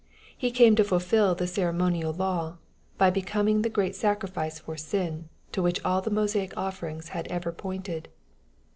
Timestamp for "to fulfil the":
0.77-1.45